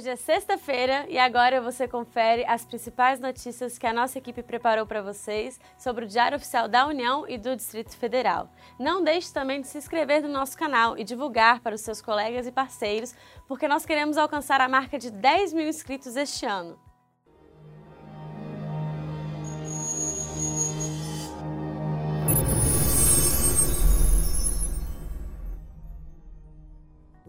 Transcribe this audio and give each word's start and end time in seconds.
Hoje 0.00 0.08
é 0.08 0.16
sexta-feira 0.16 1.04
e 1.10 1.18
agora 1.18 1.60
você 1.60 1.86
confere 1.86 2.42
as 2.46 2.64
principais 2.64 3.20
notícias 3.20 3.76
que 3.76 3.86
a 3.86 3.92
nossa 3.92 4.16
equipe 4.16 4.42
preparou 4.42 4.86
para 4.86 5.02
vocês 5.02 5.60
sobre 5.76 6.06
o 6.06 6.08
Diário 6.08 6.38
Oficial 6.38 6.66
da 6.66 6.86
União 6.86 7.28
e 7.28 7.36
do 7.36 7.54
Distrito 7.54 7.94
Federal. 7.98 8.48
Não 8.78 9.04
deixe 9.04 9.30
também 9.30 9.60
de 9.60 9.66
se 9.66 9.76
inscrever 9.76 10.22
no 10.22 10.30
nosso 10.30 10.56
canal 10.56 10.96
e 10.96 11.04
divulgar 11.04 11.60
para 11.60 11.74
os 11.74 11.82
seus 11.82 12.00
colegas 12.00 12.46
e 12.46 12.50
parceiros, 12.50 13.14
porque 13.46 13.68
nós 13.68 13.84
queremos 13.84 14.16
alcançar 14.16 14.62
a 14.62 14.68
marca 14.70 14.98
de 14.98 15.10
10 15.10 15.52
mil 15.52 15.68
inscritos 15.68 16.16
este 16.16 16.46
ano. 16.46 16.78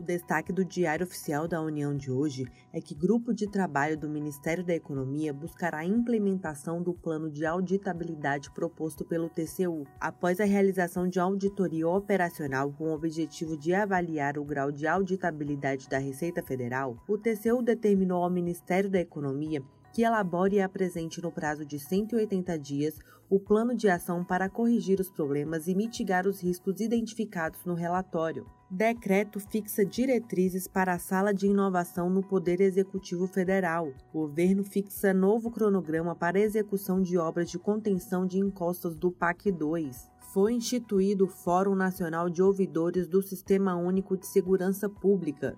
O 0.02 0.04
destaque 0.04 0.52
do 0.52 0.66
Diário 0.66 1.06
Oficial 1.06 1.48
da 1.48 1.62
União 1.62 1.96
de 1.96 2.10
hoje 2.10 2.48
é 2.74 2.82
que 2.82 2.96
grupo 2.96 3.32
de 3.32 3.46
trabalho 3.48 3.96
do 3.96 4.10
Ministério 4.10 4.66
da 4.66 4.74
Economia 4.74 5.32
buscará 5.32 5.78
a 5.78 5.86
implementação 5.86 6.82
do 6.82 6.92
plano 6.92 7.30
de 7.30 7.46
auditabilidade 7.46 8.50
proposto 8.50 9.06
pelo 9.06 9.30
TCU, 9.30 9.86
após 10.00 10.40
a 10.40 10.44
realização 10.44 11.08
de 11.08 11.20
auditoria 11.20 11.88
operacional 11.88 12.72
com 12.72 12.86
o 12.86 12.96
objetivo 12.96 13.56
de 13.56 13.76
avaliar 13.76 14.40
o 14.40 14.44
grau 14.44 14.72
de 14.72 14.88
auditabilidade 14.88 15.88
da 15.88 16.00
Receita 16.00 16.42
Federal. 16.42 16.98
O 17.08 17.16
TCU 17.16 17.62
determinou 17.62 18.24
ao 18.24 18.30
Ministério 18.32 18.90
da 18.90 19.00
Economia 19.00 19.62
que 19.94 20.02
elabore 20.02 20.56
e 20.56 20.62
apresente 20.62 21.22
no 21.22 21.32
prazo 21.32 21.64
de 21.64 21.78
180 21.78 22.58
dias 22.58 22.98
o 23.30 23.40
plano 23.40 23.76
de 23.76 23.88
ação 23.88 24.26
para 24.26 24.50
corrigir 24.50 25.00
os 25.00 25.12
problemas 25.12 25.68
e 25.68 25.76
mitigar 25.76 26.26
os 26.26 26.42
riscos 26.42 26.82
identificados 26.82 27.64
no 27.66 27.76
relatório. 27.76 28.48
Decreto 28.74 29.38
fixa 29.38 29.86
diretrizes 29.86 30.66
para 30.66 30.94
a 30.94 30.98
Sala 30.98 31.34
de 31.34 31.46
Inovação 31.46 32.10
no 32.10 32.24
Poder 32.24 32.62
Executivo 32.62 33.28
Federal. 33.28 33.92
O 34.14 34.20
governo 34.20 34.64
fixa 34.64 35.14
novo 35.14 35.52
cronograma 35.52 36.16
para 36.16 36.40
execução 36.40 37.02
de 37.02 37.18
obras 37.18 37.52
de 37.52 37.60
contenção 37.60 38.26
de 38.26 38.40
encostas 38.40 38.96
do 38.96 39.12
PAC 39.12 39.52
2. 39.52 40.10
Foi 40.34 40.54
instituído 40.54 41.26
o 41.26 41.28
Fórum 41.28 41.76
Nacional 41.76 42.30
de 42.30 42.42
Ouvidores 42.42 43.10
do 43.10 43.22
Sistema 43.22 43.76
Único 43.76 44.16
de 44.16 44.26
Segurança 44.26 44.88
Pública. 44.88 45.58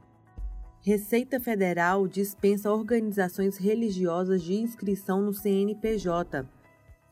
Receita 0.81 1.39
Federal 1.39 2.07
dispensa 2.07 2.73
organizações 2.73 3.57
religiosas 3.57 4.41
de 4.41 4.55
inscrição 4.55 5.21
no 5.21 5.33
CNPJ. 5.35 6.47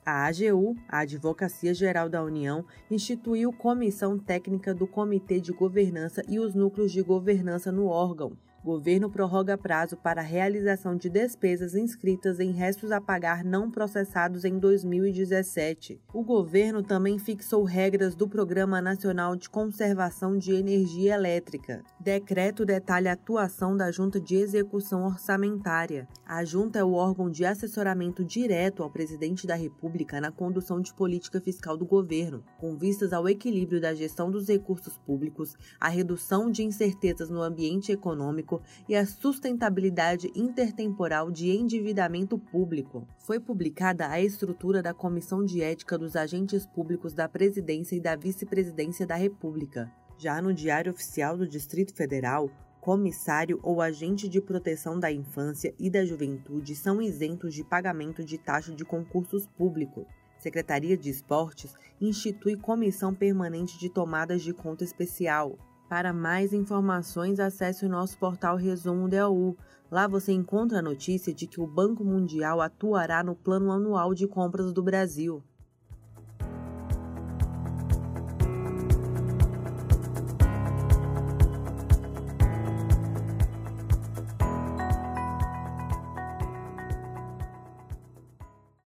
A 0.03 0.25
AGU, 0.25 0.75
a 0.89 0.99
Advocacia 0.99 1.75
Geral 1.75 2.09
da 2.09 2.23
União, 2.23 2.65
instituiu 2.89 3.53
comissão 3.53 4.17
técnica 4.17 4.73
do 4.73 4.87
Comitê 4.87 5.39
de 5.39 5.51
Governança 5.51 6.23
e 6.27 6.39
os 6.39 6.55
núcleos 6.55 6.91
de 6.91 7.03
governança 7.03 7.71
no 7.71 7.85
órgão. 7.85 8.35
Governo 8.63 9.09
prorroga 9.09 9.57
prazo 9.57 9.97
para 9.97 10.21
realização 10.21 10.95
de 10.95 11.09
despesas 11.09 11.73
inscritas 11.73 12.39
em 12.39 12.51
restos 12.51 12.91
a 12.91 13.01
pagar 13.01 13.43
não 13.43 13.71
processados 13.71 14.45
em 14.45 14.59
2017. 14.59 15.99
O 16.13 16.23
governo 16.23 16.83
também 16.83 17.17
fixou 17.17 17.63
regras 17.63 18.13
do 18.13 18.29
Programa 18.29 18.79
Nacional 18.79 19.35
de 19.35 19.49
Conservação 19.49 20.37
de 20.37 20.53
Energia 20.53 21.15
Elétrica. 21.15 21.81
Decreto 21.99 22.63
detalha 22.63 23.09
a 23.09 23.13
atuação 23.15 23.75
da 23.75 23.91
Junta 23.91 24.21
de 24.21 24.35
Execução 24.35 25.05
Orçamentária. 25.05 26.07
A 26.23 26.45
Junta 26.45 26.77
é 26.77 26.83
o 26.83 26.93
órgão 26.93 27.31
de 27.31 27.43
assessoramento 27.43 28.23
direto 28.23 28.83
ao 28.83 28.91
presidente 28.91 29.47
da 29.47 29.55
República 29.55 30.21
na 30.21 30.31
condução 30.31 30.79
de 30.79 30.93
política 30.93 31.41
fiscal 31.41 31.75
do 31.75 31.85
governo, 31.85 32.43
com 32.59 32.77
vistas 32.77 33.11
ao 33.11 33.27
equilíbrio 33.27 33.81
da 33.81 33.95
gestão 33.95 34.29
dos 34.29 34.47
recursos 34.47 34.99
públicos, 34.99 35.55
a 35.79 35.89
redução 35.89 36.51
de 36.51 36.61
incertezas 36.61 37.27
no 37.27 37.41
ambiente 37.41 37.91
econômico 37.91 38.50
e 38.89 38.95
a 38.95 39.05
sustentabilidade 39.05 40.31
intertemporal 40.35 41.29
de 41.29 41.51
endividamento 41.51 42.39
público. 42.39 43.07
Foi 43.19 43.39
publicada 43.39 44.07
a 44.07 44.19
estrutura 44.19 44.81
da 44.81 44.93
Comissão 44.93 45.45
de 45.45 45.61
Ética 45.61 45.97
dos 45.97 46.15
Agentes 46.15 46.65
Públicos 46.65 47.13
da 47.13 47.29
Presidência 47.29 47.95
e 47.95 47.99
da 47.99 48.15
Vice-Presidência 48.15 49.05
da 49.05 49.15
República. 49.15 49.91
Já 50.17 50.41
no 50.41 50.53
Diário 50.53 50.91
Oficial 50.91 51.37
do 51.37 51.47
Distrito 51.47 51.93
Federal, 51.93 52.49
comissário 52.81 53.59
ou 53.61 53.79
agente 53.79 54.27
de 54.27 54.41
proteção 54.41 54.99
da 54.99 55.11
infância 55.11 55.73
e 55.79 55.89
da 55.89 56.03
juventude 56.03 56.75
são 56.75 56.99
isentos 56.99 57.53
de 57.53 57.63
pagamento 57.63 58.23
de 58.23 58.39
taxa 58.39 58.73
de 58.73 58.83
concursos 58.83 59.45
públicos. 59.45 60.05
Secretaria 60.39 60.97
de 60.97 61.11
Esportes 61.11 61.75
institui 62.01 62.55
comissão 62.55 63.13
permanente 63.13 63.77
de 63.77 63.87
tomadas 63.87 64.41
de 64.41 64.51
conta 64.51 64.83
especial. 64.83 65.55
Para 65.91 66.13
mais 66.13 66.53
informações, 66.53 67.37
acesse 67.37 67.85
o 67.85 67.89
nosso 67.89 68.17
portal 68.17 68.55
Resumo 68.55 69.09
DAU. 69.09 69.57
Lá 69.91 70.07
você 70.07 70.31
encontra 70.31 70.79
a 70.79 70.81
notícia 70.81 71.33
de 71.33 71.45
que 71.45 71.59
o 71.59 71.67
Banco 71.67 72.01
Mundial 72.01 72.61
atuará 72.61 73.21
no 73.21 73.35
Plano 73.35 73.69
Anual 73.73 74.13
de 74.13 74.25
Compras 74.25 74.71
do 74.71 74.81
Brasil. 74.81 75.43